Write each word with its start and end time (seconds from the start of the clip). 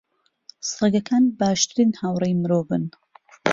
سەگەکان 0.75 1.23
باشترین 1.39 1.91
هاوڕێی 1.99 2.39
مرۆڤن. 2.41 2.85